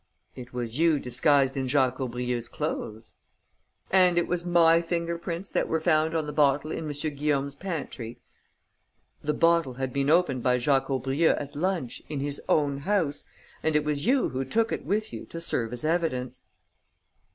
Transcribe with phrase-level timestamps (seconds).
[0.35, 3.13] "It was you disguised in Jacques Aubrieux's clothes."
[3.91, 6.89] "And it was my finger prints that were found on the bottle in M.
[6.91, 8.19] Guillaume's pantry?"
[9.21, 13.25] "The bottle had been opened by Jacques Aubrieux at lunch, in his own house,
[13.61, 16.41] and it was you who took it with you to serve as evidence."